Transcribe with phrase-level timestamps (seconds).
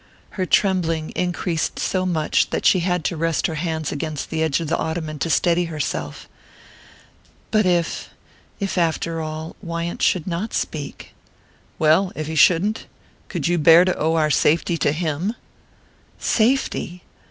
[0.31, 4.59] Her trembling increased so much that she had to rest her hands against the edge
[4.59, 6.27] of the ottoman to steady herself.
[7.51, 11.13] "But if...if after all...Wyant should not speak?"
[11.77, 12.87] "Well if he shouldn't?
[13.27, 15.35] Could you bear to owe our safety to him?"
[16.17, 17.03] "Safety!"